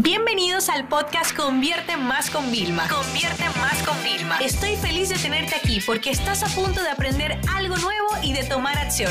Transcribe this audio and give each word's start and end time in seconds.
Bienvenidos 0.00 0.68
al 0.68 0.86
podcast 0.86 1.36
Convierte 1.36 1.96
Más 1.96 2.30
con 2.30 2.52
Vilma. 2.52 2.86
Convierte 2.88 3.42
Más 3.58 3.82
con 3.82 4.00
Vilma. 4.04 4.38
Estoy 4.38 4.76
feliz 4.76 5.08
de 5.08 5.16
tenerte 5.16 5.56
aquí 5.56 5.80
porque 5.84 6.10
estás 6.10 6.44
a 6.44 6.46
punto 6.54 6.80
de 6.80 6.88
aprender 6.88 7.36
algo 7.52 7.76
nuevo 7.78 8.06
y 8.22 8.32
de 8.32 8.44
tomar 8.44 8.78
acción. 8.78 9.10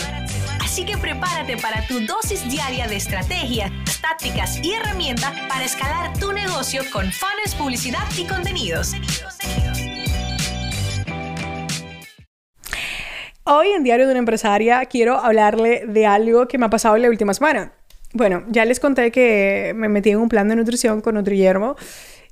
Así 0.64 0.86
que 0.86 0.98
prepárate 0.98 1.58
para 1.58 1.86
tu 1.88 2.00
dosis 2.06 2.50
diaria 2.50 2.88
de 2.88 2.96
estrategias, 2.96 3.70
tácticas 4.00 4.64
y 4.64 4.76
herramientas 4.76 5.34
para 5.50 5.66
escalar 5.66 6.18
tu 6.20 6.32
negocio 6.32 6.82
con 6.94 7.12
fans, 7.12 7.54
publicidad 7.58 8.08
y 8.18 8.26
contenidos. 8.26 8.94
Hoy 13.44 13.68
en 13.76 13.84
Diario 13.84 14.06
de 14.06 14.12
una 14.12 14.20
Empresaria 14.20 14.86
quiero 14.86 15.18
hablarle 15.18 15.84
de 15.86 16.06
algo 16.06 16.48
que 16.48 16.58
me 16.58 16.68
ha 16.68 16.70
pasado 16.70 16.96
en 16.96 17.02
la 17.02 17.10
última 17.10 17.34
semana. 17.34 17.74
Bueno, 18.14 18.44
ya 18.50 18.66
les 18.66 18.80
conté 18.80 19.12
que 19.12 19.74
me 19.76 19.90
metí 19.90 20.12
en 20.12 20.18
un 20.18 20.30
plan 20.30 20.48
de 20.48 20.56
nutrición 20.56 21.02
con 21.02 21.16
Nutriyermo 21.16 21.76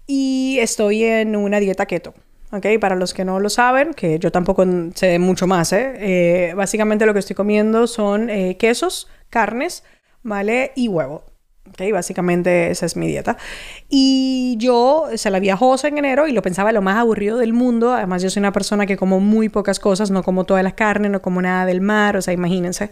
y 0.07 0.57
estoy 0.59 1.03
en 1.03 1.35
una 1.35 1.59
dieta 1.59 1.85
keto. 1.85 2.13
¿ok? 2.51 2.65
Para 2.79 2.95
los 2.95 3.13
que 3.13 3.25
no 3.25 3.39
lo 3.39 3.49
saben, 3.49 3.93
que 3.93 4.19
yo 4.19 4.31
tampoco 4.31 4.65
sé 4.93 5.19
mucho 5.19 5.47
más, 5.47 5.73
¿eh? 5.73 5.93
Eh, 5.97 6.53
básicamente 6.55 7.05
lo 7.05 7.13
que 7.13 7.19
estoy 7.19 7.35
comiendo 7.35 7.87
son 7.87 8.29
eh, 8.29 8.57
quesos, 8.57 9.09
carnes, 9.29 9.83
¿vale? 10.23 10.71
Y 10.75 10.87
huevo. 10.87 11.23
¿Ok? 11.69 11.91
Básicamente 11.91 12.71
esa 12.71 12.85
es 12.85 12.95
mi 12.95 13.07
dieta. 13.07 13.37
Y 13.89 14.55
yo 14.59 15.07
se 15.15 15.29
la 15.29 15.39
vi 15.39 15.49
a 15.49 15.57
en 15.83 15.97
enero 15.97 16.27
y 16.27 16.31
lo 16.31 16.41
pensaba 16.41 16.71
lo 16.71 16.81
más 16.81 16.97
aburrido 16.97 17.37
del 17.37 17.53
mundo. 17.53 17.93
Además, 17.93 18.21
yo 18.21 18.29
soy 18.29 18.39
una 18.39 18.51
persona 18.51 18.85
que 18.85 18.97
como 18.97 19.19
muy 19.19 19.49
pocas 19.49 19.79
cosas, 19.79 20.11
no 20.11 20.23
como 20.23 20.43
todas 20.43 20.63
las 20.63 20.73
carnes, 20.73 21.11
no 21.11 21.21
como 21.21 21.41
nada 21.41 21.65
del 21.65 21.81
mar, 21.81 22.17
o 22.17 22.21
sea, 22.21 22.33
imagínense. 22.33 22.89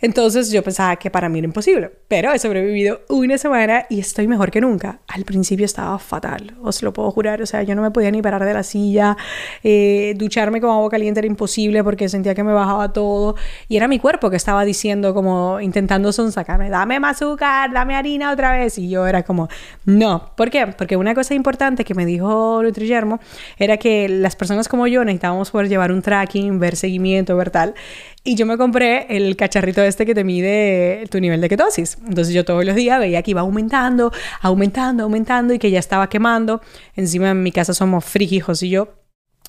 Entonces 0.00 0.50
yo 0.50 0.62
pensaba 0.62 0.96
que 0.96 1.10
para 1.10 1.28
mí 1.28 1.38
era 1.38 1.46
imposible. 1.46 1.90
Pero 2.08 2.32
he 2.32 2.38
sobrevivido 2.38 3.02
una 3.08 3.36
semana 3.36 3.86
y 3.90 4.00
estoy 4.00 4.26
mejor 4.26 4.50
que 4.50 4.60
nunca. 4.60 5.00
Al 5.06 5.24
principio 5.24 5.66
estaba 5.66 5.98
fatal, 5.98 6.56
os 6.62 6.82
lo 6.82 6.92
puedo 6.92 7.10
jurar. 7.10 7.42
O 7.42 7.46
sea, 7.46 7.62
yo 7.62 7.74
no 7.74 7.82
me 7.82 7.90
podía 7.90 8.10
ni 8.10 8.22
parar 8.22 8.44
de 8.44 8.54
la 8.54 8.62
silla. 8.62 9.16
Eh, 9.62 10.14
ducharme 10.16 10.60
con 10.60 10.70
agua 10.70 10.88
caliente 10.88 11.20
era 11.20 11.26
imposible 11.26 11.84
porque 11.84 12.08
sentía 12.08 12.34
que 12.34 12.42
me 12.42 12.52
bajaba 12.52 12.92
todo. 12.92 13.36
Y 13.68 13.76
era 13.76 13.86
mi 13.88 13.98
cuerpo 13.98 14.30
que 14.30 14.36
estaba 14.36 14.64
diciendo, 14.64 15.14
como 15.14 15.60
intentando 15.60 16.12
sonsacarme: 16.12 16.70
dame 16.70 17.00
más 17.00 17.18
azúcar, 17.18 17.72
dame 17.72 17.96
harina 17.98 18.32
otra 18.32 18.52
vez. 18.52 18.78
Y 18.78 18.88
yo 18.88 19.06
era 19.06 19.22
como, 19.22 19.48
no. 19.84 20.32
¿Por 20.36 20.50
qué? 20.50 20.66
Porque 20.66 20.96
una 20.96 21.14
cosa 21.14 21.34
importante 21.34 21.84
que 21.84 21.94
me 21.94 22.06
dijo 22.06 22.62
Nutrigermo 22.62 23.20
era 23.58 23.76
que 23.76 24.08
las 24.08 24.36
personas 24.36 24.68
como 24.68 24.86
yo 24.86 25.04
necesitábamos 25.04 25.50
poder 25.50 25.68
llevar 25.68 25.92
un 25.92 26.02
tracking, 26.02 26.58
ver 26.58 26.76
seguimiento, 26.76 27.36
ver 27.36 27.50
tal. 27.50 27.74
Y 28.24 28.34
yo 28.34 28.46
me 28.46 28.58
compré 28.58 29.06
el 29.08 29.36
cacharrito 29.36 29.82
este 29.82 30.04
que 30.04 30.14
te 30.14 30.24
mide 30.24 31.06
tu 31.10 31.20
nivel 31.20 31.40
de 31.40 31.48
ketosis. 31.48 31.98
Entonces 32.06 32.34
yo 32.34 32.44
todos 32.44 32.64
los 32.64 32.74
días 32.74 32.98
veía 32.98 33.22
que 33.22 33.30
iba 33.30 33.40
aumentando, 33.40 34.12
aumentando, 34.42 35.04
aumentando 35.04 35.54
y 35.54 35.58
que 35.58 35.70
ya 35.70 35.78
estaba 35.78 36.08
quemando. 36.08 36.60
Encima 36.94 37.30
en 37.30 37.42
mi 37.42 37.52
casa 37.52 37.74
somos 37.74 38.04
frigijos 38.04 38.62
y 38.62 38.70
yo 38.70 38.88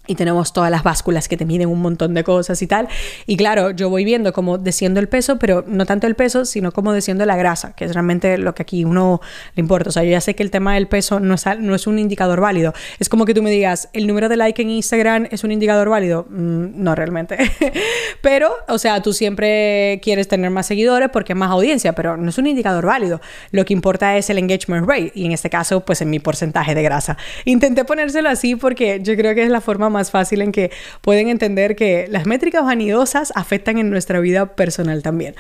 y 0.10 0.16
tenemos 0.16 0.54
todas 0.54 0.72
las 0.72 0.82
básculas 0.82 1.28
que 1.28 1.38
te 1.38 1.46
miden 1.46 1.70
un 1.70 1.82
montón 1.82 2.16
de 2.16 2.24
cosas 2.24 2.60
y 2.64 2.68
tal. 2.68 2.88
Y 3.28 3.38
claro, 3.38 3.70
yo 3.70 3.90
voy 3.90 4.04
viendo 4.04 4.34
cómo 4.34 4.58
desciendo 4.58 5.00
el 5.00 5.08
peso, 5.08 5.38
pero 5.38 5.64
no 5.68 5.86
tanto 5.86 6.08
el 6.08 6.16
peso, 6.16 6.46
sino 6.46 6.72
cómo 6.72 6.94
desciendo 6.94 7.28
la 7.28 7.38
grasa, 7.38 7.74
que 7.76 7.86
es 7.86 7.94
realmente 7.94 8.40
lo 8.40 8.56
que 8.56 8.64
aquí 8.64 8.84
uno 8.84 9.22
le 9.56 9.62
importa. 9.62 9.90
O 9.90 9.92
sea, 9.92 10.04
yo 10.04 10.10
ya 10.10 10.20
sé 10.20 10.34
que 10.34 10.42
el 10.42 10.50
tema 10.50 10.74
del 10.74 10.88
peso 10.88 11.20
no 11.20 11.36
es, 11.36 11.46
no 11.60 11.76
es 11.76 11.86
un 11.86 12.00
indicador 12.00 12.42
válido. 12.42 12.74
Es 12.98 13.08
como 13.08 13.26
que 13.26 13.36
tú 13.36 13.44
me 13.44 13.52
digas, 13.52 13.90
¿el 13.94 14.08
número 14.08 14.30
de 14.30 14.38
like 14.38 14.60
en 14.60 14.72
Instagram 14.72 15.28
es 15.30 15.44
un 15.44 15.52
indicador 15.52 15.90
válido? 15.90 16.26
Mm, 16.28 16.84
no 16.84 16.96
realmente. 16.96 17.38
pero, 18.24 18.52
o 18.68 18.80
sea, 18.80 19.04
tú 19.04 19.14
siempre 19.14 20.00
quieres 20.02 20.28
tener 20.28 20.50
más 20.50 20.66
seguidores 20.66 21.10
porque 21.14 21.36
más 21.36 21.52
audiencia, 21.52 21.94
pero 21.94 22.18
no 22.18 22.30
es 22.30 22.38
un 22.40 22.48
indicador 22.48 22.88
válido. 22.88 23.22
Lo 23.52 23.64
que 23.64 23.74
importa 23.74 24.18
es 24.18 24.32
el 24.32 24.40
engagement 24.40 24.88
rate 24.88 25.12
y 25.14 25.26
en 25.26 25.34
este 25.34 25.52
caso, 25.52 25.82
pues 25.82 26.02
en 26.02 26.10
mi 26.10 26.20
porcentaje 26.20 26.74
de 26.74 26.82
grasa. 26.82 27.16
Intenté 27.46 27.86
ponérselo 27.86 28.30
así 28.30 28.56
porque 28.56 29.02
yo 29.04 29.16
creo 29.16 29.36
que 29.36 29.44
es 29.44 29.50
la 29.50 29.62
forma 29.62 29.92
más 29.92 29.99
más 30.00 30.12
fácil 30.12 30.42
en 30.42 30.52
que 30.52 30.72
pueden 31.02 31.28
entender 31.28 31.76
que 31.76 32.08
las 32.10 32.26
métricas 32.26 32.64
vanidosas 32.64 33.34
afectan 33.36 33.78
en 33.78 33.90
nuestra 33.90 34.20
vida 34.22 34.56
personal 34.56 35.04
también. 35.04 35.36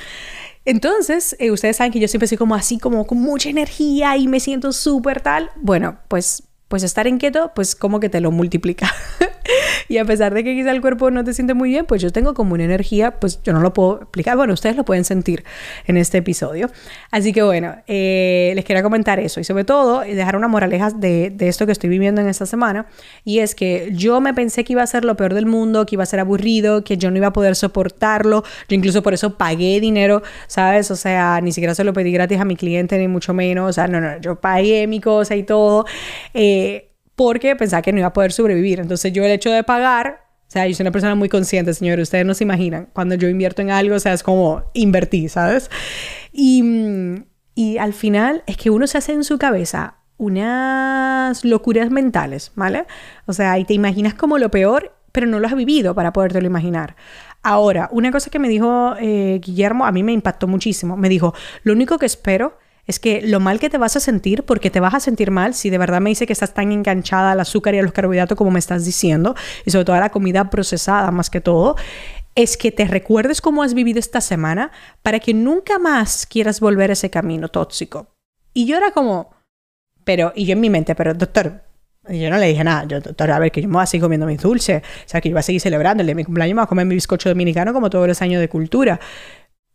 Entonces, 0.65 1.35
eh, 1.39 1.51
ustedes 1.51 1.77
saben 1.77 1.91
que 1.93 1.99
yo 1.99 2.07
siempre 2.07 2.27
soy 2.27 2.37
como 2.37 2.53
así, 2.53 2.77
como 2.77 3.07
con 3.07 3.19
mucha 3.19 3.49
energía 3.49 4.17
y 4.17 4.27
me 4.27 4.39
siento 4.39 4.73
súper 4.73 5.21
tal. 5.21 5.49
Bueno, 5.55 5.99
pues, 6.09 6.43
pues 6.67 6.83
estar 6.83 7.07
en 7.07 7.17
keto, 7.17 7.53
pues 7.55 7.75
como 7.75 7.99
que 7.99 8.09
te 8.09 8.19
lo 8.19 8.31
multiplica. 8.31 8.93
y 9.87 9.97
a 9.97 10.05
pesar 10.05 10.33
de 10.33 10.43
que 10.43 10.53
quizá 10.53 10.71
el 10.71 10.81
cuerpo 10.81 11.11
no 11.11 11.23
te 11.23 11.33
siente 11.33 11.53
muy 11.53 11.69
bien, 11.69 11.85
pues 11.85 12.01
yo 12.01 12.11
tengo 12.11 12.33
como 12.33 12.53
una 12.53 12.63
energía, 12.63 13.19
pues 13.19 13.41
yo 13.43 13.53
no 13.53 13.61
lo 13.61 13.73
puedo 13.73 14.01
explicar. 14.01 14.37
Bueno, 14.37 14.53
ustedes 14.53 14.75
lo 14.75 14.85
pueden 14.85 15.05
sentir 15.05 15.43
en 15.85 15.97
este 15.97 16.19
episodio. 16.19 16.69
Así 17.11 17.33
que 17.33 17.43
bueno, 17.43 17.75
eh, 17.87 18.51
les 18.55 18.65
quería 18.65 18.83
comentar 18.83 19.19
eso 19.19 19.39
y 19.39 19.43
sobre 19.43 19.63
todo 19.63 20.01
dejar 20.01 20.35
una 20.35 20.47
moraleja 20.47 20.91
de, 20.91 21.29
de 21.29 21.47
esto 21.47 21.65
que 21.65 21.71
estoy 21.71 21.89
viviendo 21.89 22.21
en 22.21 22.27
esta 22.27 22.45
semana. 22.45 22.87
Y 23.23 23.39
es 23.39 23.55
que 23.55 23.89
yo 23.93 24.21
me 24.21 24.33
pensé 24.33 24.63
que 24.63 24.73
iba 24.73 24.83
a 24.83 24.87
ser 24.87 25.05
lo 25.05 25.15
peor 25.15 25.33
del 25.33 25.45
mundo, 25.45 25.85
que 25.85 25.95
iba 25.95 26.03
a 26.03 26.07
ser 26.07 26.19
aburrido, 26.19 26.83
que 26.83 26.97
yo 26.97 27.11
no 27.11 27.17
iba 27.17 27.27
a 27.27 27.33
poder 27.33 27.55
soportarlo. 27.55 28.43
Yo 28.67 28.75
incluso 28.75 29.03
por 29.03 29.13
eso 29.13 29.37
pagué 29.37 29.79
dinero, 29.79 30.21
¿sabes? 30.47 30.91
O 30.91 30.95
sea, 30.95 31.41
ni 31.41 31.51
siquiera 31.51 31.75
se 31.75 31.83
lo 31.83 31.93
pedí 31.93 32.11
gratis 32.11 32.39
a 32.39 32.45
mi 32.45 32.55
cliente, 32.55 32.97
ni 32.97 33.07
mucho 33.07 33.33
menos. 33.33 33.69
O 33.69 33.73
sea, 33.73 33.87
no, 33.87 34.01
no, 34.01 34.19
yo 34.19 34.39
pagué 34.39 34.87
mi 34.87 34.99
cosa 34.99 35.35
y 35.35 35.43
todo. 35.43 35.85
Eh, 36.33 36.88
porque 37.19 37.53
pensaba 37.57 37.81
que 37.81 37.91
no 37.91 37.99
iba 37.99 38.07
a 38.07 38.13
poder 38.13 38.31
sobrevivir. 38.31 38.79
Entonces 38.79 39.11
yo 39.11 39.25
el 39.25 39.31
hecho 39.31 39.51
de 39.51 39.61
pagar, 39.65 40.21
o 40.47 40.51
sea, 40.51 40.65
yo 40.65 40.73
soy 40.73 40.85
una 40.85 40.93
persona 40.93 41.15
muy 41.15 41.27
consciente, 41.27 41.73
señores, 41.73 42.03
ustedes 42.03 42.25
no 42.25 42.33
se 42.33 42.45
imaginan, 42.45 42.87
cuando 42.93 43.15
yo 43.15 43.27
invierto 43.27 43.61
en 43.61 43.71
algo, 43.71 43.97
o 43.97 43.99
sea, 43.99 44.13
es 44.13 44.23
como 44.23 44.63
invertir, 44.73 45.29
¿sabes? 45.29 45.69
Y, 46.31 46.63
y 47.55 47.77
al 47.77 47.91
final 47.91 48.41
es 48.47 48.55
que 48.55 48.69
uno 48.69 48.87
se 48.87 48.99
hace 48.99 49.11
en 49.11 49.25
su 49.25 49.37
cabeza 49.37 49.97
unas 50.15 51.43
locuras 51.43 51.91
mentales, 51.91 52.53
¿vale? 52.55 52.85
O 53.25 53.33
sea, 53.33 53.59
y 53.59 53.65
te 53.65 53.73
imaginas 53.73 54.13
como 54.13 54.37
lo 54.37 54.49
peor, 54.49 54.93
pero 55.11 55.27
no 55.27 55.41
lo 55.41 55.47
has 55.47 55.55
vivido 55.55 55.93
para 55.93 56.13
podértelo 56.13 56.47
imaginar. 56.47 56.95
Ahora, 57.43 57.89
una 57.91 58.11
cosa 58.11 58.29
que 58.29 58.39
me 58.39 58.47
dijo 58.47 58.95
eh, 58.97 59.41
Guillermo 59.43 59.85
a 59.85 59.91
mí 59.91 60.03
me 60.03 60.13
impactó 60.13 60.47
muchísimo. 60.47 60.95
Me 60.95 61.09
dijo, 61.09 61.33
lo 61.63 61.73
único 61.73 61.99
que 61.99 62.05
espero 62.05 62.57
es 62.89 62.99
que 62.99 63.21
lo 63.21 63.39
mal 63.39 63.59
que 63.59 63.69
te 63.69 63.77
vas 63.77 63.95
a 63.95 63.99
sentir, 63.99 64.41
porque 64.41 64.71
te 64.71 64.79
vas 64.79 64.95
a 64.95 64.99
sentir 64.99 65.29
mal 65.29 65.53
si 65.53 65.69
de 65.69 65.77
verdad 65.77 66.01
me 66.01 66.09
dice 66.09 66.25
que 66.25 66.33
estás 66.33 66.55
tan 66.55 66.71
enganchada 66.71 67.33
al 67.33 67.39
azúcar 67.39 67.75
y 67.75 67.77
a 67.77 67.83
los 67.83 67.91
carbohidratos 67.91 68.35
como 68.35 68.49
me 68.49 68.57
estás 68.57 68.83
diciendo, 68.83 69.35
y 69.63 69.69
sobre 69.69 69.85
todo 69.85 69.95
a 69.95 69.99
la 69.99 70.09
comida 70.09 70.49
procesada 70.49 71.11
más 71.11 71.29
que 71.29 71.39
todo, 71.39 71.75
es 72.33 72.57
que 72.57 72.71
te 72.71 72.85
recuerdes 72.85 73.41
cómo 73.41 73.61
has 73.61 73.75
vivido 73.75 73.99
esta 73.99 74.21
semana 74.21 74.71
para 75.03 75.19
que 75.19 75.35
nunca 75.35 75.77
más 75.77 76.25
quieras 76.25 76.59
volver 76.59 76.89
a 76.89 76.93
ese 76.93 77.11
camino 77.11 77.49
tóxico. 77.49 78.07
Y 78.55 78.65
yo 78.65 78.75
era 78.75 78.89
como, 78.89 79.35
pero, 80.03 80.33
y 80.35 80.47
yo 80.47 80.53
en 80.53 80.59
mi 80.59 80.71
mente, 80.71 80.95
pero 80.95 81.13
doctor, 81.13 81.61
yo 82.09 82.29
no 82.31 82.37
le 82.37 82.47
dije 82.47 82.63
nada, 82.63 82.85
yo, 82.87 83.01
doctor, 83.01 83.29
a 83.29 83.37
ver, 83.37 83.51
que 83.51 83.61
yo 83.61 83.67
me 83.67 83.75
voy 83.75 83.83
a 83.83 83.85
seguir 83.85 84.01
comiendo 84.01 84.25
mis 84.25 84.41
dulces, 84.41 84.81
o 84.81 85.09
sea, 85.09 85.21
que 85.21 85.29
yo 85.29 85.35
voy 85.35 85.41
a 85.41 85.43
seguir 85.43 85.61
celebrando 85.61 86.01
el 86.01 86.07
de 86.07 86.15
mi 86.15 86.23
cumpleaños, 86.23 86.55
me 86.55 86.61
voy 86.61 86.65
a 86.65 86.67
comer 86.67 86.87
mi 86.87 86.95
bizcocho 86.95 87.29
dominicano 87.29 87.71
como 87.71 87.91
todos 87.91 88.07
los 88.07 88.19
años 88.23 88.41
de 88.41 88.49
cultura. 88.49 88.99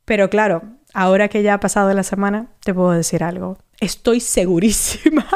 Pero 0.05 0.29
claro, 0.31 0.63
ahora 0.93 1.29
que 1.29 1.43
ya 1.43 1.55
ha 1.55 1.61
pasado 1.61 1.93
la 1.95 2.03
semana, 2.03 2.49
te 2.65 2.75
puedo 2.75 2.93
decir 2.93 3.25
algo. 3.25 3.59
Estoy 3.81 4.21
segurísima 4.21 5.27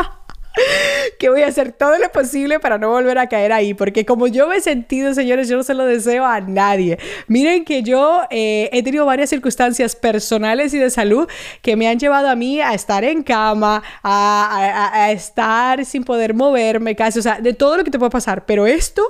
que 1.18 1.28
voy 1.28 1.42
a 1.42 1.48
hacer 1.48 1.72
todo 1.72 1.98
lo 1.98 2.10
posible 2.10 2.60
para 2.60 2.78
no 2.78 2.90
volver 2.90 3.18
a 3.18 3.28
caer 3.28 3.52
ahí, 3.52 3.74
porque 3.74 4.04
como 4.04 4.26
yo 4.26 4.48
me 4.48 4.56
he 4.56 4.60
sentido, 4.60 5.14
señores, 5.14 5.48
yo 5.48 5.56
no 5.56 5.62
se 5.62 5.74
lo 5.74 5.84
deseo 5.84 6.24
a 6.24 6.40
nadie. 6.40 6.98
Miren 7.26 7.64
que 7.64 7.82
yo 7.82 8.22
eh, 8.30 8.68
he 8.72 8.82
tenido 8.82 9.06
varias 9.06 9.30
circunstancias 9.30 9.96
personales 9.96 10.74
y 10.74 10.78
de 10.78 10.90
salud 10.90 11.28
que 11.62 11.76
me 11.76 11.88
han 11.88 11.98
llevado 11.98 12.28
a 12.28 12.36
mí 12.36 12.60
a 12.60 12.74
estar 12.74 13.04
en 13.04 13.22
cama, 13.22 13.82
a, 14.02 15.10
estar 15.12 15.84
sin 15.84 16.04
poder 16.04 16.34
moverme 16.34 16.94
casi, 16.94 17.18
o 17.18 17.22
sea, 17.22 17.40
de 17.40 17.54
todo 17.54 17.76
lo 17.76 17.84
que 17.84 17.90
te 17.90 17.98
puede 17.98 18.10
pasar, 18.10 18.44
pero 18.46 18.66
esto 18.66 19.02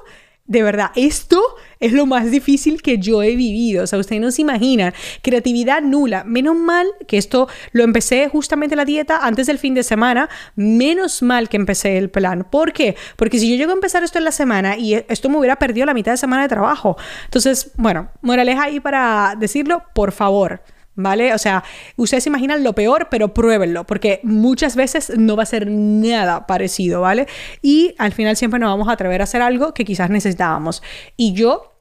de 0.49 0.63
verdad, 0.63 0.91
esto 0.97 1.41
es 1.79 1.93
lo 1.93 2.07
más 2.07 2.31
difícil 2.31 2.81
que 2.81 2.99
yo 2.99 3.23
he 3.23 3.37
vivido. 3.37 3.85
O 3.85 3.87
sea, 3.87 3.99
ustedes 3.99 4.21
no 4.21 4.31
se 4.31 4.43
imaginan. 4.43 4.95
Creatividad 5.23 5.83
nula. 5.83 6.25
Menos 6.25 6.57
mal 6.57 6.87
que 7.07 7.19
esto 7.19 7.49
lo 7.73 7.85
empecé 7.85 8.29
justamente 8.31 8.75
la 8.75 8.87
dieta 8.87 9.19
antes 9.23 9.47
del 9.47 9.59
fin 9.59 9.75
de 9.75 9.83
semana. 9.83 10.31
Menos 10.57 11.23
mal 11.23 11.51
que 11.51 11.59
empecé 11.59 11.99
el 11.99 12.09
plan. 12.09 12.47
¿Por 12.51 12.73
qué? 12.73 12.97
Porque 13.17 13.39
si 13.39 13.51
yo 13.51 13.57
llego 13.57 13.73
a 13.73 13.75
empezar 13.75 14.03
esto 14.03 14.17
en 14.19 14.25
la 14.25 14.33
semana 14.33 14.79
y 14.79 14.95
esto 14.95 15.29
me 15.29 15.37
hubiera 15.37 15.57
perdido 15.57 15.85
la 15.85 15.93
mitad 15.93 16.13
de 16.13 16.19
semana 16.19 16.43
de 16.43 16.49
trabajo. 16.49 16.97
Entonces, 17.27 17.71
bueno, 17.77 18.09
moraleja 18.23 18.65
ahí 18.65 18.81
para 18.81 19.35
decirlo, 19.39 19.83
por 19.95 20.13
favor. 20.13 20.63
¿Vale? 20.99 21.33
O 21.33 21.39
sea, 21.39 21.65
ustedes 21.97 22.27
imaginan 22.27 22.65
lo 22.65 22.75
peor, 22.75 23.09
pero 23.11 23.33
pruébenlo, 23.33 23.85
porque 23.85 24.21
muchas 24.25 24.77
veces 24.77 25.13
no 25.17 25.37
va 25.37 25.45
a 25.45 25.47
ser 25.47 25.69
nada 25.69 26.47
parecido, 26.47 27.01
¿vale? 27.01 27.27
Y 27.63 27.95
al 27.99 28.13
final 28.13 28.37
siempre 28.37 28.61
nos 28.61 28.69
vamos 28.69 28.89
a 28.89 28.93
atrever 28.93 29.21
a 29.21 29.25
hacer 29.25 29.41
algo 29.41 29.73
que 29.73 29.85
quizás 29.85 30.11
necesitábamos. 30.11 30.83
Y 31.17 31.33
yo 31.33 31.73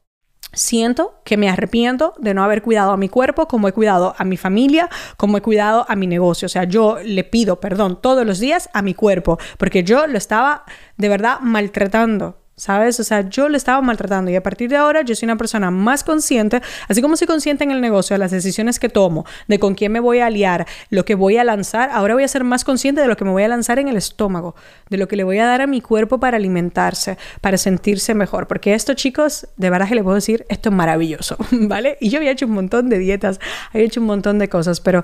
siento 0.53 1.19
que 1.25 1.35
me 1.35 1.49
arrepiento 1.49 2.13
de 2.19 2.33
no 2.33 2.43
haber 2.43 2.61
cuidado 2.61 2.91
a 2.91 2.97
mi 2.97 3.09
cuerpo 3.09 3.47
como 3.47 3.67
he 3.67 3.73
cuidado 3.73 4.15
a 4.17 4.23
mi 4.23 4.37
familia, 4.37 4.87
como 5.17 5.37
he 5.37 5.41
cuidado 5.41 5.85
a 5.89 5.95
mi 5.95 6.07
negocio. 6.07 6.45
O 6.45 6.49
sea, 6.49 6.63
yo 6.65 6.99
le 7.03 7.23
pido 7.23 7.59
perdón 7.59 7.99
todos 8.01 8.25
los 8.25 8.39
días 8.39 8.69
a 8.73 8.83
mi 8.83 8.93
cuerpo, 8.93 9.39
porque 9.57 9.83
yo 9.83 10.05
lo 10.05 10.17
estaba 10.17 10.63
de 10.95 11.09
verdad 11.09 11.39
maltratando 11.41 12.46
¿sabes? 12.57 12.99
O 12.99 13.03
sea, 13.03 13.29
yo 13.29 13.49
le 13.49 13.57
estaba 13.57 13.79
maltratando 13.81 14.31
y 14.31 14.35
a 14.35 14.41
partir 14.41 14.69
de 14.69 14.75
ahora 14.75 15.03
yo 15.03 15.15
soy 15.15 15.27
una 15.27 15.37
persona 15.37 15.69
más 15.69 16.03
consciente, 16.03 16.61
así 16.87 17.03
como 17.03 17.15
soy 17.15 17.27
consciente 17.27 17.63
en 17.63 17.71
el 17.71 17.81
negocio 17.81 18.15
de 18.15 18.17
las 18.17 18.31
decisiones 18.31 18.79
que 18.79 18.89
tomo, 18.89 19.25
de 19.47 19.59
con 19.59 19.75
quién 19.75 19.91
me 19.91 19.99
voy 19.99 20.19
a 20.19 20.25
aliar, 20.25 20.65
lo 20.89 21.05
que 21.05 21.13
voy 21.13 21.37
a 21.37 21.43
lanzar, 21.43 21.91
ahora 21.91 22.15
voy 22.15 22.23
a 22.23 22.27
ser 22.27 22.43
más 22.43 22.63
consciente 22.63 22.99
de 22.99 23.07
lo 23.07 23.15
que 23.15 23.25
me 23.25 23.31
voy 23.31 23.43
a 23.43 23.47
lanzar 23.47 23.77
en 23.77 23.87
el 23.87 23.95
estómago, 23.95 24.55
de 24.89 24.97
lo 24.97 25.07
que 25.07 25.15
le 25.15 25.23
voy 25.23 25.37
a 25.37 25.45
dar 25.45 25.61
a 25.61 25.67
mi 25.67 25.81
cuerpo 25.81 26.19
para 26.19 26.37
alimentarse, 26.37 27.17
para 27.41 27.57
sentirse 27.57 28.15
mejor, 28.15 28.47
porque 28.47 28.73
esto 28.73 28.95
chicos, 28.95 29.47
de 29.55 29.69
verdad 29.69 29.87
que 29.87 29.95
les 29.95 30.03
puedo 30.03 30.15
decir, 30.15 30.45
esto 30.49 30.69
es 30.69 30.75
maravilloso, 30.75 31.37
¿vale? 31.51 31.97
Y 32.01 32.09
yo 32.09 32.17
había 32.17 32.31
hecho 32.31 32.47
un 32.47 32.53
montón 32.53 32.89
de 32.89 32.97
dietas, 32.97 33.39
había 33.71 33.85
hecho 33.85 34.01
un 34.01 34.07
montón 34.07 34.39
de 34.39 34.49
cosas, 34.49 34.81
pero 34.81 35.03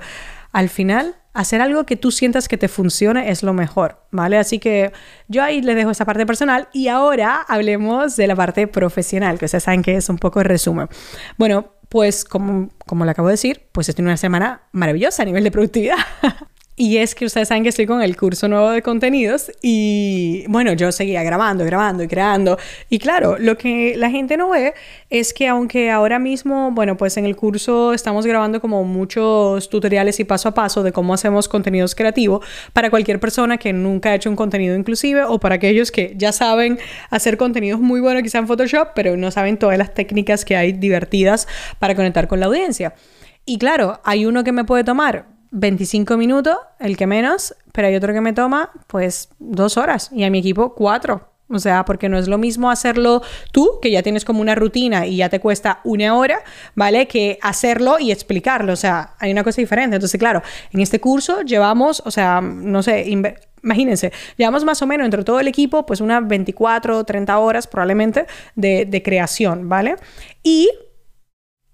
al 0.54 0.70
final 0.70 1.16
hacer 1.34 1.62
algo 1.62 1.86
que 1.86 1.98
tú 1.98 2.12
sientas 2.12 2.48
que 2.48 2.58
te 2.58 2.68
funcione 2.68 3.30
es 3.32 3.44
lo 3.44 3.54
mejor, 3.54 4.06
¿vale? 4.12 4.38
Así 4.38 4.60
que 4.60 4.94
yo 5.28 5.44
ahí 5.44 5.62
les 5.62 5.76
dejo 5.76 5.90
esa 5.90 6.06
parte 6.06 6.26
personal 6.26 6.70
y 6.72 6.88
ahora 6.88 7.42
hablemos 7.48 8.16
de 8.16 8.28
la 8.28 8.36
parte 8.36 8.68
profesional, 8.68 9.40
que 9.40 9.46
ustedes 9.46 9.64
saben 9.64 9.82
que 9.82 9.96
es 9.96 10.10
un 10.10 10.18
poco 10.18 10.40
el 10.40 10.46
resumen. 10.46 10.88
Bueno, 11.38 11.74
pues 11.90 12.24
como, 12.24 12.70
como 12.86 13.04
le 13.04 13.12
acabo 13.12 13.28
de 13.28 13.34
decir, 13.34 13.68
pues 13.72 13.90
estoy 13.90 14.04
en 14.04 14.08
una 14.08 14.18
semana 14.18 14.64
maravillosa 14.72 15.24
a 15.24 15.26
nivel 15.26 15.44
de 15.44 15.52
productividad. 15.52 15.98
Y 16.75 16.98
es 16.98 17.14
que 17.14 17.25
ustedes 17.25 17.50
saben 17.50 17.62
que 17.62 17.70
estoy 17.70 17.86
con 17.86 18.02
el 18.02 18.18
curso 18.18 18.48
nuevo 18.48 18.72
de 18.72 18.81
contenidos 18.81 19.52
y 19.62 20.44
bueno, 20.48 20.74
yo 20.74 20.92
seguía 20.92 21.22
grabando, 21.22 21.64
grabando 21.66 22.02
y 22.02 22.08
creando. 22.08 22.58
Y 22.90 22.98
claro, 22.98 23.38
lo 23.38 23.60
que 23.60 23.94
la 23.96 24.10
gente 24.10 24.38
no 24.38 24.50
ve 24.50 24.74
es 25.12 25.36
que 25.36 25.48
aunque 25.48 25.92
ahora 25.92 26.18
mismo, 26.18 26.72
bueno, 26.72 26.98
pues 26.98 27.16
en 27.18 27.25
el 27.25 27.36
curso 27.36 27.94
estamos 27.94 28.25
grabando 28.25 28.60
como 28.60 28.84
muchos 28.86 29.70
tutoriales 29.70 30.20
y 30.20 30.24
paso 30.24 30.50
a 30.50 30.56
paso 30.56 30.81
de 30.81 30.92
cómo 30.92 31.14
hacemos 31.14 31.48
contenidos 31.48 31.94
creativos 31.94 32.44
para 32.74 32.90
cualquier 32.90 33.20
persona 33.20 33.58
que 33.58 33.72
nunca 33.72 34.10
ha 34.10 34.16
hecho 34.16 34.31
un 34.31 34.36
contenido 34.36 34.75
inclusive 34.75 35.25
o 35.25 35.40
para 35.40 35.56
aquellos 35.56 35.92
que 35.92 36.16
ya 36.18 36.31
saben 36.31 36.80
hacer 37.12 37.38
contenidos 37.38 37.81
muy 37.81 38.02
buenos 38.02 38.24
quizá 38.24 38.40
en 38.40 38.48
Photoshop, 38.48 38.94
pero 38.96 39.16
no 39.16 39.30
saben 39.30 39.58
todas 39.58 39.78
las 39.78 39.94
técnicas 39.94 40.44
que 40.44 40.56
hay 40.56 40.72
divertidas 40.72 41.48
para 41.78 41.94
conectar 41.94 42.28
con 42.28 42.40
la 42.40 42.48
audiencia. 42.48 42.96
Y 43.46 43.60
claro, 43.60 44.00
hay 44.04 44.25
uno 44.25 44.44
que 44.44 44.54
me 44.54 44.64
puede 44.64 44.84
tomar 44.84 45.33
25 45.54 46.18
minutos, 46.18 46.58
el 46.80 46.98
que 46.98 47.06
menos, 47.06 47.56
pero 47.72 47.88
hay 47.88 47.96
otro 47.96 48.12
que 48.12 48.22
me 48.22 48.34
toma 48.34 48.72
pues 48.88 49.30
dos 49.38 49.78
horas 49.78 50.10
y 50.12 50.24
a 50.24 50.30
mi 50.32 50.40
equipo 50.40 50.74
cuatro. 50.74 51.30
O 51.50 51.60
sea, 51.60 51.86
porque 51.86 52.10
no 52.10 52.18
es 52.18 52.28
lo 52.28 52.40
mismo 52.40 52.72
hacerlo 52.72 53.22
tú, 53.52 53.80
que 53.80 53.92
ya 53.92 54.02
tienes 54.02 54.26
como 54.26 54.42
una 54.42 54.56
rutina 54.56 55.06
y 55.06 55.18
ya 55.18 55.30
te 55.30 55.40
cuesta 55.40 55.82
una 55.84 56.18
hora, 56.18 56.40
¿vale? 56.74 57.08
Que 57.08 57.38
hacerlo 57.42 58.00
y 58.00 58.12
explicarlo. 58.12 58.74
O 58.74 58.78
sea, 58.78 59.14
hay 59.20 59.32
una 59.32 59.44
cosa 59.44 59.62
diferente. 59.62 59.96
Entonces, 59.96 60.18
claro, 60.20 60.42
en 60.72 60.80
este 60.80 61.00
curso 61.00 61.42
llevamos, 61.42 62.02
o 62.06 62.10
sea, 62.10 62.42
no 62.42 62.82
sé, 62.82 63.06
imagínense, 63.62 64.12
llevamos 64.38 64.64
más 64.64 64.82
o 64.82 64.88
menos 64.88 65.06
entre 65.06 65.24
todo 65.24 65.40
el 65.40 65.48
equipo, 65.48 65.86
pues 65.86 66.02
unas 66.02 66.28
24, 66.28 67.04
30 67.04 67.38
horas 67.38 67.68
probablemente 67.68 68.26
de, 68.56 68.86
de 68.86 69.04
creación, 69.04 69.70
¿vale? 69.70 69.98
Y 70.42 70.70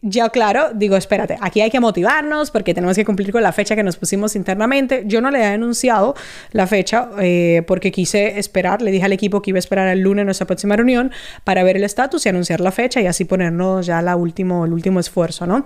yo, 0.01 0.30
claro, 0.31 0.69
digo, 0.74 0.96
espérate, 0.96 1.38
aquí 1.42 1.60
hay 1.60 1.69
que 1.69 1.81
motivarnos 1.81 2.51
porque 2.51 2.74
tenemos 2.74 2.96
que 2.96 3.04
cumplir 3.04 3.34
con 3.34 3.44
la 3.44 3.51
fecha 3.51 3.75
que 3.75 3.84
nos 3.84 3.98
pusimos 3.98 4.34
internamente. 4.38 5.04
Yo 5.06 5.19
no 5.19 5.30
le 5.30 5.40
he 5.40 5.46
anunciado 5.46 6.16
la 6.54 6.68
fecha 6.68 7.10
eh, 7.19 7.63
porque 7.68 7.92
quise 7.92 8.40
esperar, 8.40 8.81
le 8.81 8.92
dije 8.92 9.04
al 9.04 9.12
equipo 9.12 9.42
que 9.42 9.51
iba 9.51 9.57
a 9.57 9.60
esperar 9.60 9.90
el 9.90 10.00
lunes 10.00 10.24
nuestra 10.24 10.48
próxima 10.48 10.78
reunión 10.78 11.12
para 11.44 11.63
ver 11.63 11.75
el 11.75 11.84
estatus 11.84 12.25
y 12.25 12.30
anunciar 12.30 12.62
la 12.62 12.72
fecha 12.72 13.01
y 13.01 13.07
así 13.07 13.25
ponernos 13.25 13.86
ya 13.86 14.01
la 14.01 14.16
último, 14.16 14.66
el 14.66 14.72
último 14.72 15.01
esfuerzo, 15.01 15.46
¿no? 15.46 15.66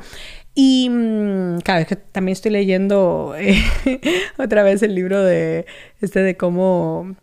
Y 0.56 0.90
mm, 0.90 1.60
claro, 1.60 1.82
es 1.82 1.88
que 1.88 1.96
también 1.96 2.34
estoy 2.34 2.52
leyendo 2.52 3.36
eh, 3.38 3.62
otra 4.40 4.64
vez 4.64 4.82
el 4.82 4.96
libro 4.96 5.24
de 5.24 5.68
este 6.02 6.22
de 6.22 6.38
cómo 6.38 7.16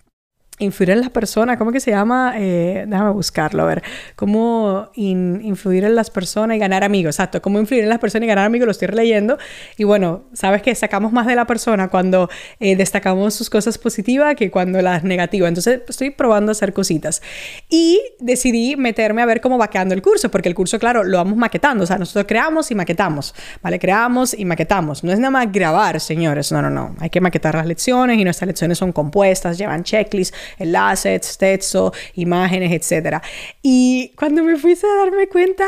influir 0.61 0.91
en 0.91 1.01
las 1.01 1.11
personas, 1.11 1.57
¿cómo 1.57 1.73
que 1.73 1.81
se 1.81 1.91
llama? 1.91 2.35
Eh, 2.37 2.85
déjame 2.87 3.11
buscarlo, 3.11 3.63
a 3.63 3.67
ver, 3.67 3.83
cómo 4.17 4.91
influir 4.95 5.85
en 5.85 5.95
las 5.95 6.11
personas 6.11 6.57
y 6.57 6.61
ganar 6.61 6.85
amigos, 6.85 7.17
exacto, 7.17 7.43
cómo 7.43 7.59
influir 7.59 7.83
en 7.85 7.89
las 7.89 7.99
personas 7.99 8.25
y 8.25 8.29
ganar 8.29 8.47
amigos, 8.47 8.67
lo 8.67 8.73
estoy 8.73 8.89
leyendo 8.89 9.39
y 9.77 9.85
bueno, 9.85 10.25
sabes 10.33 10.63
que 10.63 10.75
sacamos 10.75 11.13
más 11.13 11.27
de 11.27 11.35
la 11.35 11.47
persona 11.47 11.89
cuando 11.89 12.29
eh, 12.61 12.77
destacamos 12.77 13.35
sus 13.35 13.51
cosas 13.51 13.79
positivas 13.79 14.35
que 14.37 14.51
cuando 14.51 14.81
las 14.83 15.05
negativas, 15.05 15.49
entonces 15.49 15.81
estoy 15.89 16.11
probando 16.11 16.53
hacer 16.53 16.73
cositas. 16.73 17.23
Y 17.69 18.01
decidí 18.19 18.77
meterme 18.77 19.23
a 19.23 19.27
ver 19.27 19.41
cómo 19.41 19.59
va 19.59 19.69
quedando 19.69 19.95
el 19.95 20.03
curso, 20.03 20.31
porque 20.31 20.49
el 20.49 20.55
curso, 20.55 20.79
claro, 20.79 21.05
lo 21.05 21.17
vamos 21.17 21.37
maquetando, 21.37 21.85
o 21.85 21.87
sea, 21.87 21.99
nosotros 21.99 22.27
creamos 22.29 22.71
y 22.71 22.75
maquetamos, 22.75 23.35
¿vale? 23.63 23.79
Creamos 23.79 24.35
y 24.35 24.45
maquetamos, 24.45 25.05
no 25.05 25.13
es 25.13 25.19
nada 25.19 25.31
más 25.31 25.51
grabar, 25.51 26.01
señores, 26.01 26.53
no, 26.53 26.63
no, 26.63 26.71
no, 26.71 26.95
hay 27.01 27.11
que 27.11 27.21
maquetar 27.21 27.55
las 27.55 27.67
lecciones 27.67 28.19
y 28.19 28.25
nuestras 28.25 28.47
lecciones 28.47 28.79
son 28.79 28.93
compuestas, 28.93 29.59
llevan 29.59 29.85
checklists, 29.85 30.37
enlaces, 30.59 31.39
texto, 31.39 31.93
imágenes, 32.15 32.73
etc. 32.73 33.19
Y 33.63 34.13
cuando 34.17 34.43
me 34.43 34.57
fui 34.57 34.73
a 34.73 35.05
darme 35.05 35.29
cuenta, 35.29 35.67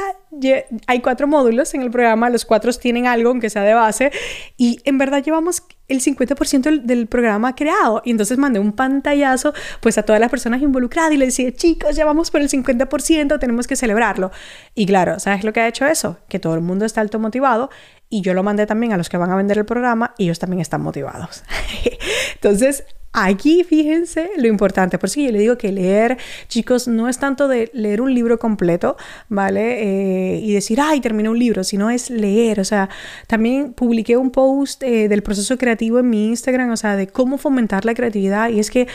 hay 0.86 1.00
cuatro 1.00 1.26
módulos 1.26 1.74
en 1.74 1.82
el 1.82 1.90
programa, 1.90 2.30
los 2.30 2.44
cuatro 2.44 2.72
tienen 2.72 3.06
algo, 3.06 3.30
aunque 3.30 3.50
sea 3.50 3.62
de 3.62 3.74
base, 3.74 4.10
y 4.56 4.78
en 4.84 4.98
verdad 4.98 5.22
llevamos 5.22 5.62
el 5.88 6.00
50% 6.00 6.82
del, 6.82 7.06
programa 7.06 7.54
creado. 7.54 8.02
Y 8.04 8.10
entonces 8.10 8.38
mandé 8.38 8.58
un 8.58 8.72
pantallazo 8.72 9.52
pues 9.80 9.98
a 9.98 10.02
todas 10.02 10.20
las 10.20 10.30
personas 10.30 10.62
involucradas 10.62 11.12
y 11.12 11.16
les 11.16 11.28
decía, 11.36 11.52
chicos, 11.52 11.94
ya 11.96 12.04
vamos 12.04 12.30
por 12.30 12.40
el 12.40 12.48
50%, 12.48 13.38
tenemos 13.38 13.66
que 13.66 13.76
celebrarlo. 13.76 14.30
Y 14.74 14.86
claro, 14.86 15.18
¿sabes 15.18 15.44
lo 15.44 15.52
que 15.52 15.60
ha 15.60 15.68
hecho 15.68 15.86
eso? 15.86 16.18
Que 16.28 16.38
todo 16.38 16.54
el 16.54 16.60
mundo 16.60 16.84
está 16.84 17.00
alto 17.00 17.18
motivado 17.18 17.70
y 18.08 18.22
yo 18.22 18.34
lo 18.34 18.42
mandé 18.42 18.66
también 18.66 18.92
a 18.92 18.96
los 18.96 19.08
que 19.08 19.16
van 19.16 19.30
a 19.30 19.36
vender 19.36 19.58
el 19.58 19.66
programa 19.66 20.14
y 20.16 20.24
ellos 20.24 20.38
también 20.38 20.60
están 20.60 20.80
motivados. 20.82 21.44
entonces, 22.34 22.84
Aquí 23.14 23.62
fíjense 23.62 24.30
lo 24.38 24.48
importante, 24.48 24.98
por 24.98 25.10
eso 25.10 25.20
yo 25.20 25.30
le 25.30 25.38
digo 25.38 25.58
que 25.58 25.70
leer, 25.70 26.16
chicos, 26.48 26.88
no 26.88 27.10
es 27.10 27.18
tanto 27.18 27.46
de 27.46 27.70
leer 27.74 28.00
un 28.00 28.14
libro 28.14 28.38
completo, 28.38 28.96
¿vale? 29.28 30.36
Eh, 30.36 30.38
y 30.38 30.54
decir, 30.54 30.80
ay, 30.80 31.02
terminé 31.02 31.28
un 31.28 31.38
libro, 31.38 31.62
sino 31.62 31.90
es 31.90 32.08
leer, 32.08 32.58
o 32.58 32.64
sea, 32.64 32.88
también 33.26 33.74
publiqué 33.74 34.16
un 34.16 34.30
post 34.30 34.82
eh, 34.82 35.08
del 35.08 35.22
proceso 35.22 35.58
creativo 35.58 35.98
en 35.98 36.08
mi 36.08 36.28
Instagram, 36.28 36.70
o 36.70 36.76
sea, 36.78 36.96
de 36.96 37.06
cómo 37.06 37.36
fomentar 37.36 37.84
la 37.84 37.92
creatividad, 37.92 38.48
y 38.48 38.60
es 38.60 38.70
que 38.70 38.88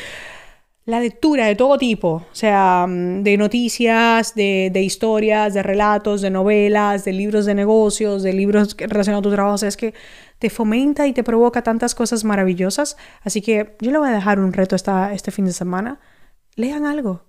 la 0.88 1.02
lectura 1.02 1.48
de 1.48 1.56
todo 1.56 1.78
tipo, 1.78 2.10
o 2.32 2.36
sea, 2.36 2.86
mm, 2.88 3.22
de 3.22 3.36
noticias, 3.36 4.34
de, 4.36 4.70
de, 4.72 4.82
historias, 4.84 5.54
de 5.54 5.62
relatos, 5.62 6.22
de 6.22 6.30
novelas, 6.30 7.04
de 7.04 7.12
libros 7.12 7.46
de 7.46 7.54
negocios, 7.56 8.24
de 8.24 8.32
libros 8.32 8.74
relacionados 8.78 9.20
a 9.26 9.30
tu 9.30 9.36
trabajo, 9.36 9.66
es 9.66 9.76
que 9.76 9.94
te 10.40 10.50
fomenta 10.50 11.06
y 11.06 11.12
te 11.12 11.26
provoca 11.26 11.62
tantas 11.62 11.94
cosas 11.94 12.24
maravillosas. 12.24 12.96
Así 13.22 13.42
que 13.42 13.76
yo 13.82 13.92
le 13.92 13.98
voy 13.98 14.08
a 14.08 14.14
dejar 14.14 14.40
un 14.40 14.54
reto 14.54 14.78
esta, 14.78 15.14
este 15.14 15.30
fin 15.30 15.44
de 15.44 15.52
semana. 15.52 16.00
Lean 16.56 16.86
algo. 16.86 17.26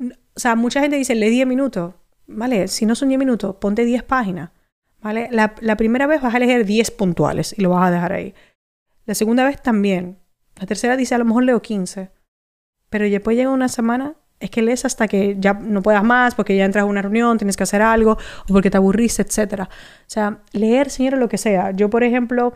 O 0.00 0.40
sea, 0.40 0.56
mucha 0.56 0.80
gente 0.80 0.96
dice, 0.96 1.14
lee 1.14 1.28
10 1.28 1.46
minutos. 1.46 1.94
Vale, 2.26 2.66
si 2.68 2.86
no 2.86 2.94
son 2.94 3.08
10 3.08 3.18
minutos, 3.18 3.56
ponte 3.56 3.84
10 3.84 4.04
páginas. 4.04 4.52
¿Vale? 5.02 5.28
La, 5.30 5.54
la 5.60 5.76
primera 5.76 6.06
vez 6.06 6.22
vas 6.22 6.34
a 6.34 6.38
leer 6.38 6.64
10 6.64 6.90
puntuales 6.92 7.54
y 7.58 7.60
lo 7.60 7.70
vas 7.70 7.88
a 7.88 7.90
dejar 7.90 8.12
ahí. 8.14 8.34
La 9.04 9.14
segunda 9.14 9.44
vez 9.44 9.60
también. 9.60 10.18
La 10.58 10.66
tercera 10.66 10.96
dice, 10.96 11.14
a 11.14 11.18
lo 11.18 11.26
mejor 11.26 11.44
leo 11.44 11.60
15. 11.60 12.21
Pero 12.92 13.06
después 13.06 13.36
llega 13.36 13.50
una 13.50 13.68
semana 13.68 14.14
es 14.42 14.50
que 14.50 14.60
lees 14.60 14.84
hasta 14.84 15.06
que 15.06 15.36
ya 15.38 15.54
no 15.54 15.82
puedas 15.82 16.02
más, 16.02 16.34
porque 16.34 16.56
ya 16.56 16.64
entras 16.64 16.82
a 16.82 16.84
una 16.84 17.00
reunión, 17.00 17.38
tienes 17.38 17.56
que 17.56 17.62
hacer 17.62 17.80
algo, 17.80 18.12
o 18.12 18.52
porque 18.52 18.70
te 18.70 18.76
aburriste, 18.76 19.22
etc. 19.22 19.62
O 19.62 19.66
sea, 20.06 20.40
leer, 20.52 20.90
señora, 20.90 21.16
lo 21.16 21.28
que 21.28 21.38
sea. 21.38 21.70
Yo, 21.70 21.88
por 21.88 22.02
ejemplo, 22.02 22.52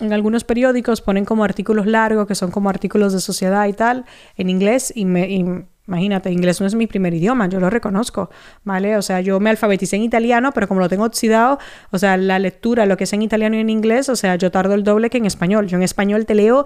en 0.00 0.12
algunos 0.12 0.42
periódicos 0.42 1.00
ponen 1.00 1.24
como 1.24 1.44
artículos 1.44 1.86
largos, 1.86 2.26
que 2.26 2.34
son 2.34 2.50
como 2.50 2.68
artículos 2.68 3.12
de 3.12 3.20
sociedad 3.20 3.66
y 3.68 3.72
tal, 3.72 4.06
en 4.36 4.50
inglés, 4.50 4.92
y 4.94 5.04
me, 5.04 5.68
Imagínate, 5.90 6.30
inglés 6.30 6.60
no 6.60 6.68
es 6.68 6.76
mi 6.76 6.86
primer 6.86 7.12
idioma, 7.14 7.48
yo 7.48 7.58
lo 7.58 7.68
reconozco, 7.68 8.30
¿vale? 8.62 8.96
O 8.96 9.02
sea, 9.02 9.20
yo 9.20 9.40
me 9.40 9.50
alfabeticé 9.50 9.96
en 9.96 10.02
italiano, 10.02 10.52
pero 10.52 10.68
como 10.68 10.78
lo 10.78 10.88
tengo 10.88 11.02
oxidado, 11.02 11.58
o 11.90 11.98
sea, 11.98 12.16
la 12.16 12.38
lectura, 12.38 12.86
lo 12.86 12.96
que 12.96 13.02
es 13.02 13.12
en 13.12 13.22
italiano 13.22 13.56
y 13.56 13.58
en 13.58 13.70
inglés, 13.70 14.08
o 14.08 14.14
sea, 14.14 14.36
yo 14.36 14.52
tardo 14.52 14.74
el 14.74 14.84
doble 14.84 15.10
que 15.10 15.18
en 15.18 15.26
español. 15.26 15.66
Yo 15.66 15.76
en 15.76 15.82
español 15.82 16.26
te 16.26 16.36
leo 16.36 16.64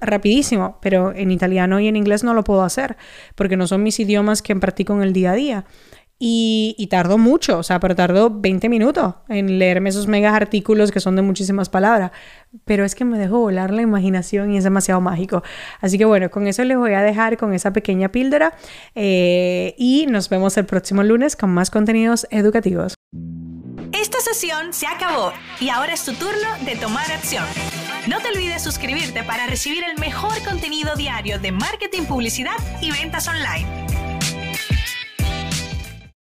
rapidísimo, 0.00 0.78
pero 0.80 1.12
en 1.14 1.30
italiano 1.32 1.80
y 1.80 1.88
en 1.88 1.96
inglés 1.96 2.24
no 2.24 2.32
lo 2.32 2.44
puedo 2.44 2.62
hacer, 2.62 2.96
porque 3.34 3.58
no 3.58 3.66
son 3.66 3.82
mis 3.82 4.00
idiomas 4.00 4.40
que 4.40 4.56
practico 4.56 4.94
en 4.94 5.02
el 5.02 5.12
día 5.12 5.32
a 5.32 5.34
día. 5.34 5.64
Y, 6.18 6.76
y, 6.78 6.86
tardó 6.86 7.18
mucho, 7.18 7.58
o 7.58 7.62
sea, 7.62 7.80
pero 7.80 7.96
tardó 7.96 8.30
20 8.30 8.68
minutos 8.68 9.14
en 9.28 9.58
leerme 9.58 9.90
esos 9.90 10.06
megas 10.06 10.32
artículos 10.32 10.92
que 10.92 11.00
son 11.00 11.16
de 11.16 11.22
muchísimas 11.22 11.68
palabras. 11.68 12.12
Pero 12.64 12.84
es 12.84 12.94
que 12.94 13.04
me 13.04 13.18
dejó 13.18 13.40
volar 13.40 13.72
la 13.72 13.82
imaginación 13.82 14.52
y 14.52 14.58
es 14.58 14.64
demasiado 14.64 15.00
mágico. 15.00 15.42
Así 15.80 15.98
que 15.98 16.04
bueno, 16.04 16.30
con 16.30 16.46
eso 16.46 16.62
les 16.64 16.78
voy 16.78 16.94
a 16.94 17.02
dejar 17.02 17.36
con 17.36 17.52
esa 17.52 17.72
pequeña 17.72 18.10
píldora 18.10 18.54
eh, 18.94 19.74
y 19.76 20.06
nos 20.06 20.28
vemos 20.28 20.56
el 20.56 20.66
próximo 20.66 21.02
lunes 21.02 21.36
con 21.36 21.50
más 21.50 21.70
contenidos 21.70 22.26
educativos. 22.30 22.94
Esta 23.92 24.20
sesión 24.20 24.72
se 24.72 24.86
acabó 24.86 25.32
y 25.60 25.68
ahora 25.68 25.94
es 25.94 26.04
tu 26.04 26.12
turno 26.14 26.48
de 26.64 26.76
tomar 26.76 27.10
acción. 27.10 27.44
No 28.08 28.20
te 28.20 28.28
olvides 28.28 28.62
suscribirte 28.62 29.22
para 29.22 29.46
recibir 29.46 29.82
el 29.84 29.98
mejor 29.98 30.42
contenido 30.44 30.94
diario 30.94 31.38
de 31.38 31.52
marketing, 31.52 32.02
publicidad 32.02 32.56
y 32.82 32.90
ventas 32.90 33.28
online. 33.28 34.03